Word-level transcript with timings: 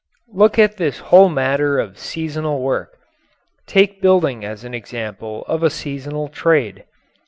Look 0.33 0.57
at 0.57 0.77
this 0.77 0.97
whole 1.13 1.29
matter 1.29 1.77
of 1.79 1.99
seasonal 1.99 2.59
work. 2.63 2.97
Take 3.67 4.01
building 4.01 4.43
as 4.43 4.63
an 4.63 4.73
example 4.73 5.43
of 5.45 5.61
a 5.61 5.69
seasonal 5.69 6.27
trade. 6.27 6.85